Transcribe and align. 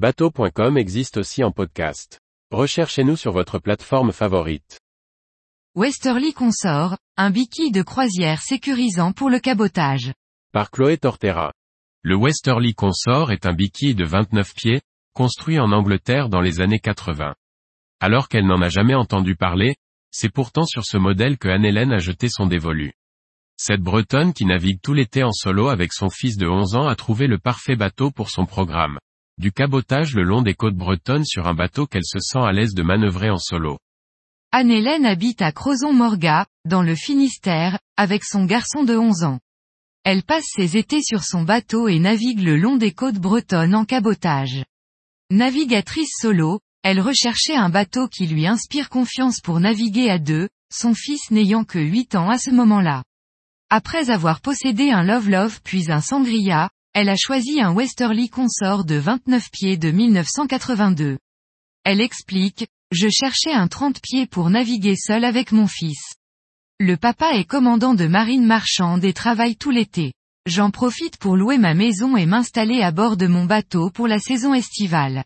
Bateau.com 0.00 0.78
existe 0.78 1.18
aussi 1.18 1.44
en 1.44 1.52
podcast. 1.52 2.20
Recherchez-nous 2.50 3.16
sur 3.16 3.32
votre 3.32 3.58
plateforme 3.58 4.12
favorite. 4.12 4.80
Westerly 5.74 6.32
Consort, 6.32 6.96
un 7.18 7.28
bikini 7.28 7.70
de 7.70 7.82
croisière 7.82 8.40
sécurisant 8.40 9.12
pour 9.12 9.28
le 9.28 9.40
cabotage. 9.40 10.14
Par 10.54 10.70
Chloé 10.70 10.96
Tortera. 10.96 11.52
Le 12.02 12.16
Westerly 12.16 12.72
Consort 12.72 13.30
est 13.30 13.44
un 13.44 13.52
bikini 13.52 13.94
de 13.94 14.06
29 14.06 14.54
pieds, 14.54 14.80
construit 15.12 15.60
en 15.60 15.70
Angleterre 15.70 16.30
dans 16.30 16.40
les 16.40 16.62
années 16.62 16.80
80. 16.80 17.34
Alors 18.00 18.30
qu'elle 18.30 18.46
n'en 18.46 18.62
a 18.62 18.70
jamais 18.70 18.94
entendu 18.94 19.36
parler, 19.36 19.76
c'est 20.10 20.32
pourtant 20.32 20.64
sur 20.64 20.86
ce 20.86 20.96
modèle 20.96 21.36
que 21.36 21.48
Anne-Hélène 21.48 21.92
a 21.92 21.98
jeté 21.98 22.30
son 22.30 22.46
dévolu. 22.46 22.94
Cette 23.58 23.82
Bretonne 23.82 24.32
qui 24.32 24.46
navigue 24.46 24.80
tout 24.80 24.94
l'été 24.94 25.24
en 25.24 25.32
solo 25.32 25.68
avec 25.68 25.92
son 25.92 26.08
fils 26.08 26.38
de 26.38 26.48
11 26.48 26.74
ans 26.74 26.88
a 26.88 26.96
trouvé 26.96 27.26
le 27.26 27.36
parfait 27.36 27.76
bateau 27.76 28.10
pour 28.10 28.30
son 28.30 28.46
programme. 28.46 28.98
Du 29.40 29.52
cabotage 29.52 30.14
le 30.14 30.22
long 30.22 30.42
des 30.42 30.52
côtes 30.52 30.76
bretonnes 30.76 31.24
sur 31.24 31.48
un 31.48 31.54
bateau 31.54 31.86
qu'elle 31.86 32.04
se 32.04 32.18
sent 32.18 32.40
à 32.40 32.52
l'aise 32.52 32.74
de 32.74 32.82
manœuvrer 32.82 33.30
en 33.30 33.38
solo. 33.38 33.78
Anne-Hélène 34.52 35.06
habite 35.06 35.40
à 35.40 35.50
Crozon-Morgat, 35.50 36.44
dans 36.66 36.82
le 36.82 36.94
Finistère, 36.94 37.78
avec 37.96 38.22
son 38.22 38.44
garçon 38.44 38.84
de 38.84 38.94
11 38.94 39.24
ans. 39.24 39.40
Elle 40.04 40.24
passe 40.24 40.44
ses 40.54 40.76
étés 40.76 41.00
sur 41.00 41.24
son 41.24 41.42
bateau 41.42 41.88
et 41.88 41.98
navigue 41.98 42.42
le 42.42 42.58
long 42.58 42.76
des 42.76 42.92
côtes 42.92 43.18
bretonnes 43.18 43.74
en 43.74 43.86
cabotage. 43.86 44.62
Navigatrice 45.30 46.12
solo, 46.20 46.60
elle 46.82 47.00
recherchait 47.00 47.56
un 47.56 47.70
bateau 47.70 48.08
qui 48.08 48.26
lui 48.26 48.46
inspire 48.46 48.90
confiance 48.90 49.40
pour 49.40 49.58
naviguer 49.58 50.10
à 50.10 50.18
deux, 50.18 50.50
son 50.70 50.92
fils 50.92 51.30
n'ayant 51.30 51.64
que 51.64 51.78
8 51.78 52.14
ans 52.14 52.28
à 52.28 52.36
ce 52.36 52.50
moment-là. 52.50 53.04
Après 53.70 54.10
avoir 54.10 54.42
possédé 54.42 54.90
un 54.90 55.02
Love 55.02 55.30
Love 55.30 55.60
puis 55.64 55.90
un 55.90 56.02
Sangria, 56.02 56.68
elle 56.92 57.08
a 57.08 57.16
choisi 57.16 57.60
un 57.60 57.72
Westerly 57.72 58.28
Consort 58.28 58.84
de 58.84 58.96
29 58.96 59.50
pieds 59.52 59.76
de 59.76 59.90
1982. 59.90 61.18
Elle 61.84 62.00
explique, 62.00 62.66
je 62.90 63.08
cherchais 63.08 63.52
un 63.52 63.68
30 63.68 64.00
pieds 64.02 64.26
pour 64.26 64.50
naviguer 64.50 64.96
seul 64.96 65.24
avec 65.24 65.52
mon 65.52 65.68
fils. 65.68 66.14
Le 66.80 66.96
papa 66.96 67.34
est 67.34 67.44
commandant 67.44 67.94
de 67.94 68.06
marine 68.06 68.44
marchande 68.44 69.04
et 69.04 69.12
travaille 69.12 69.54
tout 69.54 69.70
l'été. 69.70 70.12
J'en 70.46 70.70
profite 70.70 71.16
pour 71.16 71.36
louer 71.36 71.58
ma 71.58 71.74
maison 71.74 72.16
et 72.16 72.26
m'installer 72.26 72.82
à 72.82 72.90
bord 72.90 73.16
de 73.16 73.28
mon 73.28 73.44
bateau 73.44 73.90
pour 73.90 74.08
la 74.08 74.18
saison 74.18 74.52
estivale. 74.52 75.22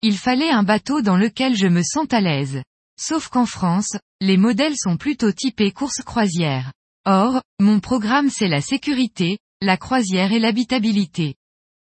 Il 0.00 0.16
fallait 0.16 0.50
un 0.50 0.62
bateau 0.62 1.02
dans 1.02 1.16
lequel 1.16 1.54
je 1.54 1.66
me 1.66 1.82
sens 1.82 2.06
à 2.12 2.20
l'aise. 2.20 2.62
Sauf 2.98 3.28
qu'en 3.28 3.46
France, 3.46 3.96
les 4.20 4.36
modèles 4.36 4.76
sont 4.76 4.96
plutôt 4.96 5.32
typés 5.32 5.72
course 5.72 6.02
croisière. 6.02 6.72
Or, 7.04 7.42
mon 7.60 7.80
programme 7.80 8.30
c'est 8.30 8.48
la 8.48 8.62
sécurité, 8.62 9.38
la 9.64 9.76
croisière 9.76 10.32
et 10.32 10.38
l'habitabilité. 10.38 11.34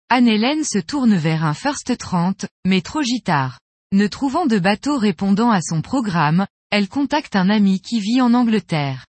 Anne-Hélène 0.08 0.64
se 0.64 0.78
tourne 0.78 1.16
vers 1.16 1.44
un 1.44 1.54
First 1.54 1.96
30, 1.98 2.46
mais 2.64 2.80
trop 2.80 3.02
gitard. 3.02 3.60
Ne 3.92 4.06
trouvant 4.06 4.46
de 4.46 4.58
bateau 4.58 4.96
répondant 4.96 5.50
à 5.50 5.60
son 5.60 5.82
programme, 5.82 6.46
elle 6.70 6.88
contacte 6.88 7.36
un 7.36 7.50
ami 7.50 7.80
qui 7.80 8.00
vit 8.00 8.20
en 8.20 8.32
Angleterre. 8.32 9.06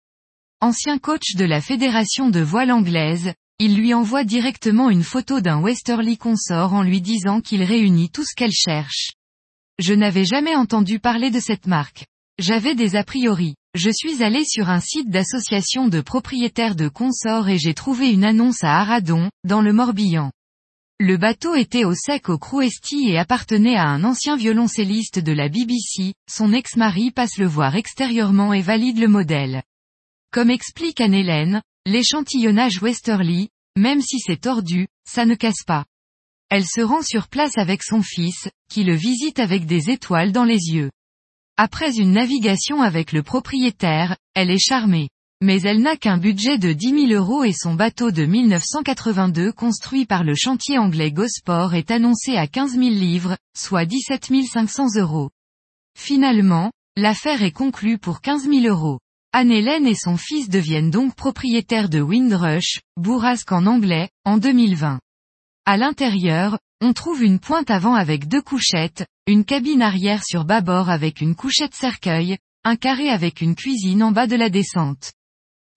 Ancien 0.61 0.97
coach 0.97 1.36
de 1.36 1.45
la 1.45 1.61
fédération 1.61 2.30
de 2.30 2.39
voile 2.39 2.72
anglaise, 2.72 3.34
il 3.59 3.75
lui 3.75 3.94
envoie 3.94 4.23
directement 4.23 4.89
une 4.89 5.03
photo 5.03 5.41
d'un 5.41 5.61
Westerly 5.61 6.17
Consort 6.17 6.73
en 6.73 6.84
lui 6.84 7.02
disant 7.02 7.41
qu'il 7.41 7.64
réunit 7.64 8.09
tout 8.09 8.23
ce 8.23 8.34
qu'elle 8.36 8.52
cherche. 8.52 9.11
Je 9.80 9.94
n'avais 9.94 10.25
jamais 10.25 10.56
entendu 10.56 11.00
parler 11.00 11.31
de 11.31 11.39
cette 11.39 11.67
marque. 11.67 12.06
J'avais 12.39 12.73
des 12.73 12.95
a 12.95 13.03
priori. 13.03 13.56
Je 13.76 13.92
suis 13.92 14.23
allé 14.23 14.44
sur 14.44 14.70
un 14.70 14.80
site 14.80 15.09
d'association 15.09 15.88
de 15.88 16.02
propriétaires 16.02 16.75
de 16.75 16.88
consorts 16.88 17.48
et 17.48 17.59
j'ai 17.59 17.75
trouvé 17.75 18.12
une 18.12 18.23
annonce 18.23 18.64
à 18.64 18.80
Aradon, 18.80 19.30
dans 19.44 19.62
le 19.62 19.72
Morbihan. 19.72 20.31
Le 21.00 21.17
bateau 21.17 21.53
était 21.53 21.86
au 21.86 21.94
sec 21.94 22.30
au 22.30 22.40
Crouesty 22.40 23.09
et 23.09 23.20
appartenait 23.20 23.75
à 23.75 23.86
un 23.86 24.03
ancien 24.03 24.36
violoncelliste 24.36 25.20
de 25.20 25.31
la 25.31 25.48
BBC, 25.48 26.14
son 26.28 26.53
ex-mari 26.53 27.12
passe 27.12 27.38
le 27.38 27.45
voir 27.45 27.75
extérieurement 27.75 28.52
et 28.52 28.62
valide 28.62 29.00
le 29.00 29.08
modèle. 29.08 29.62
Comme 30.31 30.50
explique 30.50 31.02
Anne-Hélène, 31.02 31.62
l'échantillonnage 31.85 32.81
Westerly, 32.81 33.50
même 33.78 34.02
si 34.02 34.19
c'est 34.19 34.41
tordu, 34.41 34.88
ça 35.08 35.25
ne 35.25 35.35
casse 35.35 35.63
pas. 35.68 35.85
Elle 36.50 36.66
se 36.66 36.81
rend 36.81 37.03
sur 37.03 37.28
place 37.28 37.58
avec 37.58 37.84
son 37.84 38.02
fils, 38.02 38.50
qui 38.69 38.84
le 38.84 38.96
visite 38.96 39.40
avec 39.40 39.68
des 39.68 39.91
étoiles 39.91 40.31
dans 40.31 40.46
les 40.46 40.72
yeux. 40.72 40.90
Après 41.56 42.00
une 42.00 42.14
navigation 42.14 42.81
avec 42.81 43.12
le 43.12 43.22
propriétaire, 43.22 44.18
elle 44.34 44.50
est 44.50 44.58
charmée. 44.58 45.09
Mais 45.40 45.62
elle 45.62 45.81
n'a 45.81 45.97
qu'un 45.97 46.18
budget 46.18 46.58
de 46.58 46.74
10 46.74 47.08
000 47.09 47.22
euros 47.22 47.44
et 47.44 47.53
son 47.53 47.75
bateau 47.75 48.09
de 48.09 48.25
1982 48.25 49.52
construit 49.52 50.06
par 50.08 50.24
le 50.24 50.34
chantier 50.36 50.80
anglais 50.80 51.12
Gosport 51.12 51.75
est 51.75 51.91
annoncé 51.91 52.38
à 52.38 52.47
15 52.47 52.72
000 52.72 52.84
livres, 52.84 53.38
soit 53.56 53.86
17 53.86 54.31
500 54.52 54.96
euros. 54.96 55.30
Finalement, 55.96 56.72
l'affaire 56.97 57.44
est 57.44 57.52
conclue 57.52 58.00
pour 58.00 58.22
15 58.22 58.50
000 58.50 58.66
euros. 58.66 59.00
Anne-Hélène 59.31 59.85
et 59.85 59.96
son 59.96 60.18
fils 60.18 60.50
deviennent 60.50 60.91
donc 60.91 61.14
propriétaires 61.14 61.90
de 61.90 62.02
Windrush, 62.02 62.80
bourrasque 62.97 63.52
en 63.52 63.68
anglais, 63.68 64.09
en 64.25 64.38
2020. 64.38 65.00
À 65.66 65.78
l'intérieur, 65.78 66.58
on 66.84 66.92
trouve 66.92 67.24
une 67.24 67.40
pointe 67.40 67.72
avant 67.72 67.96
avec 67.96 68.28
deux 68.28 68.42
couchettes, 68.42 69.06
une 69.26 69.46
cabine 69.46 69.82
arrière 69.82 70.22
sur 70.22 70.44
bâbord 70.44 70.90
avec 70.90 71.22
une 71.22 71.34
couchette 71.34 71.74
cercueil, 71.74 72.38
un 72.66 72.76
carré 72.76 73.10
avec 73.10 73.40
une 73.40 73.56
cuisine 73.56 74.04
en 74.04 74.12
bas 74.12 74.28
de 74.28 74.36
la 74.36 74.50
descente. 74.50 75.14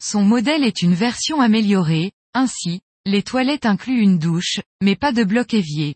Son 0.02 0.24
modèle 0.24 0.64
est 0.64 0.82
une 0.82 0.94
version 0.94 1.40
améliorée, 1.40 2.10
ainsi, 2.34 2.80
les 3.04 3.22
toilettes 3.22 3.66
incluent 3.66 4.00
une 4.00 4.18
douche, 4.18 4.58
mais 4.82 4.96
pas 4.96 5.12
de 5.12 5.22
bloc 5.22 5.54
évier. 5.54 5.94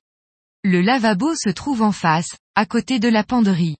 Le 0.62 0.80
lavabo 0.80 1.34
se 1.34 1.50
trouve 1.50 1.82
en 1.82 1.92
face, 1.92 2.36
à 2.54 2.64
côté 2.64 3.00
de 3.00 3.08
la 3.08 3.24
penderie. 3.24 3.78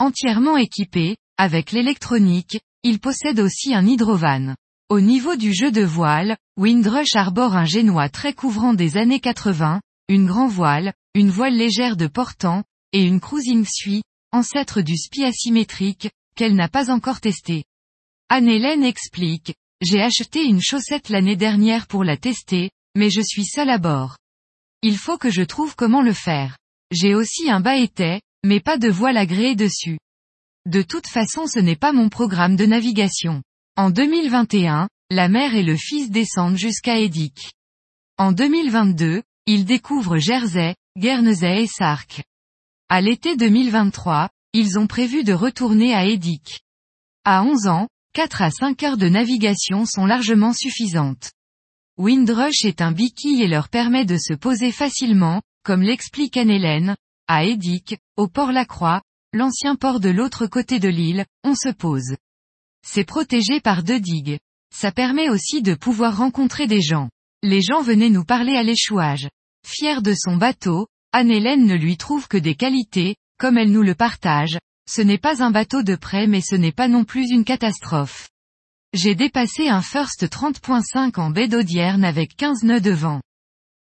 Entièrement 0.00 0.56
équipé, 0.56 1.16
avec 1.38 1.70
l'électronique, 1.70 2.58
il 2.82 2.98
possède 2.98 3.38
aussi 3.38 3.72
un 3.72 3.86
hydrovan. 3.86 4.56
Au 4.88 5.00
niveau 5.00 5.36
du 5.36 5.54
jeu 5.54 5.70
de 5.70 5.84
voile, 5.84 6.36
Windrush 6.56 7.14
arbore 7.14 7.54
un 7.54 7.66
génois 7.66 8.08
très 8.08 8.32
couvrant 8.32 8.74
des 8.74 8.96
années 8.96 9.20
80, 9.20 9.80
une 10.08 10.26
grand 10.26 10.48
voile, 10.48 10.92
une 11.14 11.30
voile 11.30 11.56
légère 11.56 11.96
de 11.96 12.06
portant, 12.06 12.64
et 12.92 13.04
une 13.04 13.20
cruising 13.20 13.64
suite, 13.64 14.04
ancêtre 14.32 14.80
du 14.80 14.96
spi 14.96 15.24
asymétrique, 15.24 16.10
qu'elle 16.36 16.54
n'a 16.54 16.68
pas 16.68 16.90
encore 16.90 17.20
testé. 17.20 17.64
Anne-Hélène 18.28 18.84
explique, 18.84 19.54
j'ai 19.82 20.00
acheté 20.00 20.44
une 20.44 20.62
chaussette 20.62 21.08
l'année 21.08 21.36
dernière 21.36 21.86
pour 21.86 22.04
la 22.04 22.16
tester, 22.16 22.70
mais 22.94 23.10
je 23.10 23.20
suis 23.20 23.44
seule 23.44 23.70
à 23.70 23.78
bord. 23.78 24.16
Il 24.82 24.96
faut 24.96 25.18
que 25.18 25.30
je 25.30 25.42
trouve 25.42 25.74
comment 25.74 26.02
le 26.02 26.12
faire. 26.12 26.56
J'ai 26.92 27.14
aussi 27.14 27.50
un 27.50 27.60
bas 27.60 27.76
été, 27.76 28.20
mais 28.44 28.60
pas 28.60 28.78
de 28.78 28.88
voile 28.88 29.16
agréée 29.16 29.56
dessus. 29.56 29.98
De 30.66 30.82
toute 30.82 31.06
façon 31.06 31.46
ce 31.46 31.58
n'est 31.58 31.76
pas 31.76 31.92
mon 31.92 32.08
programme 32.08 32.56
de 32.56 32.66
navigation. 32.66 33.42
En 33.76 33.90
2021, 33.90 34.88
la 35.10 35.28
mère 35.28 35.54
et 35.54 35.62
le 35.62 35.76
fils 35.76 36.10
descendent 36.10 36.56
jusqu'à 36.56 36.98
Edic. 36.98 37.52
En 38.18 38.32
2022, 38.32 39.22
ils 39.46 39.64
découvrent 39.64 40.18
Jersey, 40.18 40.74
Guernesey 40.98 41.62
et 41.62 41.66
Sark. 41.66 42.22
À 42.88 43.00
l'été 43.00 43.36
2023, 43.36 44.28
ils 44.52 44.78
ont 44.78 44.86
prévu 44.86 45.22
de 45.22 45.32
retourner 45.32 45.94
à 45.94 46.04
Edic. 46.04 46.60
À 47.24 47.44
11 47.44 47.68
ans, 47.68 47.88
4 48.14 48.42
à 48.42 48.50
5 48.50 48.82
heures 48.82 48.96
de 48.96 49.08
navigation 49.08 49.84
sont 49.86 50.04
largement 50.04 50.52
suffisantes. 50.52 51.30
Windrush 51.96 52.64
est 52.64 52.80
un 52.80 52.90
biki 52.90 53.42
et 53.42 53.48
leur 53.48 53.68
permet 53.68 54.04
de 54.04 54.16
se 54.18 54.34
poser 54.34 54.72
facilement, 54.72 55.42
comme 55.64 55.82
l'explique 55.82 56.36
Anne-Hélène, 56.36 56.96
à 57.28 57.44
Edic, 57.44 57.98
au 58.16 58.28
port 58.28 58.52
Lacroix, 58.52 59.02
l'ancien 59.32 59.76
port 59.76 60.00
de 60.00 60.10
l'autre 60.10 60.46
côté 60.46 60.78
de 60.78 60.88
l'île, 60.88 61.24
on 61.44 61.54
se 61.54 61.70
pose. 61.70 62.16
C'est 62.86 63.04
protégé 63.04 63.60
par 63.60 63.82
deux 63.82 64.00
digues. 64.00 64.38
Ça 64.74 64.92
permet 64.92 65.28
aussi 65.28 65.62
de 65.62 65.74
pouvoir 65.74 66.16
rencontrer 66.16 66.66
des 66.66 66.82
gens. 66.82 67.10
Les 67.42 67.62
gens 67.62 67.82
venaient 67.82 68.10
nous 68.10 68.24
parler 68.24 68.56
à 68.56 68.62
l'échouage. 68.62 69.28
Fière 69.68 70.00
de 70.00 70.14
son 70.14 70.36
bateau, 70.36 70.86
Anne-Hélène 71.10 71.66
ne 71.66 71.74
lui 71.74 71.96
trouve 71.96 72.28
que 72.28 72.36
des 72.36 72.54
qualités, 72.54 73.16
comme 73.36 73.58
elle 73.58 73.72
nous 73.72 73.82
le 73.82 73.96
partage, 73.96 74.58
ce 74.88 75.02
n'est 75.02 75.18
pas 75.18 75.42
un 75.42 75.50
bateau 75.50 75.82
de 75.82 75.96
près 75.96 76.28
mais 76.28 76.40
ce 76.40 76.54
n'est 76.54 76.70
pas 76.70 76.86
non 76.86 77.04
plus 77.04 77.30
une 77.30 77.42
catastrophe. 77.42 78.30
J'ai 78.94 79.16
dépassé 79.16 79.68
un 79.68 79.82
First 79.82 80.24
30.5 80.24 81.18
en 81.18 81.30
baie 81.30 81.48
d'Audierne 81.48 82.04
avec 82.04 82.36
15 82.36 82.62
nœuds 82.62 82.80
de 82.80 82.92
vent. 82.92 83.20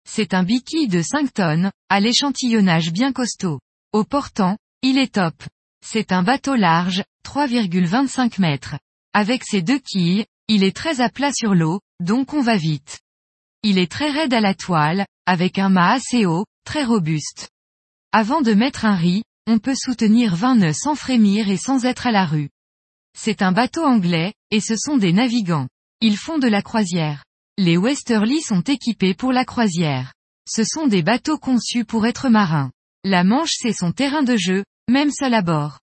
C'est 0.08 0.32
un 0.32 0.42
biki 0.42 0.88
de 0.88 1.02
5 1.02 1.34
tonnes, 1.34 1.70
à 1.90 2.00
l'échantillonnage 2.00 2.90
bien 2.90 3.12
costaud. 3.12 3.60
Au 3.92 4.04
portant, 4.04 4.56
il 4.80 4.96
est 4.96 5.14
top. 5.16 5.34
C'est 5.84 6.12
un 6.12 6.22
bateau 6.22 6.54
large, 6.54 7.04
3,25 7.26 8.40
mètres. 8.40 8.76
Avec 9.12 9.44
ses 9.44 9.60
deux 9.60 9.80
quilles, 9.80 10.24
il 10.48 10.64
est 10.64 10.74
très 10.74 11.02
à 11.02 11.10
plat 11.10 11.30
sur 11.30 11.54
l'eau, 11.54 11.80
donc 12.00 12.32
on 12.32 12.40
va 12.40 12.56
vite. 12.56 13.03
Il 13.66 13.78
est 13.78 13.90
très 13.90 14.10
raide 14.10 14.34
à 14.34 14.42
la 14.42 14.54
toile, 14.54 15.06
avec 15.24 15.58
un 15.58 15.70
mât 15.70 15.92
assez 15.92 16.26
haut, 16.26 16.44
très 16.66 16.84
robuste. 16.84 17.48
Avant 18.12 18.42
de 18.42 18.52
mettre 18.52 18.84
un 18.84 18.94
riz, 18.94 19.22
on 19.46 19.58
peut 19.58 19.74
soutenir 19.74 20.36
20 20.36 20.56
nœuds 20.56 20.74
sans 20.74 20.94
frémir 20.94 21.48
et 21.48 21.56
sans 21.56 21.86
être 21.86 22.06
à 22.06 22.12
la 22.12 22.26
rue. 22.26 22.50
C'est 23.18 23.40
un 23.40 23.52
bateau 23.52 23.82
anglais, 23.82 24.34
et 24.50 24.60
ce 24.60 24.76
sont 24.76 24.98
des 24.98 25.14
navigants. 25.14 25.66
Ils 26.02 26.18
font 26.18 26.38
de 26.38 26.46
la 26.46 26.60
croisière. 26.60 27.24
Les 27.56 27.78
Westerly 27.78 28.42
sont 28.42 28.60
équipés 28.60 29.14
pour 29.14 29.32
la 29.32 29.46
croisière. 29.46 30.12
Ce 30.46 30.62
sont 30.62 30.86
des 30.86 31.02
bateaux 31.02 31.38
conçus 31.38 31.86
pour 31.86 32.06
être 32.06 32.28
marins. 32.28 32.70
La 33.02 33.24
Manche 33.24 33.54
c'est 33.54 33.72
son 33.72 33.92
terrain 33.92 34.22
de 34.22 34.36
jeu, 34.36 34.64
même 34.90 35.10
seul 35.10 35.32
à 35.32 35.40
bord. 35.40 35.78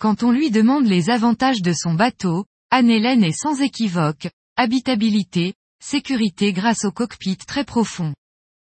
Quand 0.00 0.24
on 0.24 0.32
lui 0.32 0.50
demande 0.50 0.86
les 0.86 1.10
avantages 1.10 1.62
de 1.62 1.72
son 1.72 1.94
bateau, 1.94 2.44
Anne-Hélène 2.70 3.22
est 3.22 3.38
sans 3.38 3.60
équivoque, 3.60 4.28
habitabilité, 4.56 5.54
sécurité 5.80 6.52
grâce 6.52 6.84
au 6.84 6.92
cockpit 6.92 7.36
très 7.36 7.64
profond. 7.64 8.14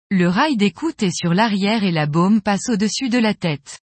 Le 0.09 0.27
rail 0.27 0.57
d'écoute 0.57 1.03
est 1.03 1.15
sur 1.15 1.33
l'arrière 1.33 1.83
et 1.83 1.91
la 1.91 2.05
baume 2.05 2.41
passe 2.41 2.69
au-dessus 2.69 3.09
de 3.09 3.17
la 3.17 3.33
tête. 3.33 3.79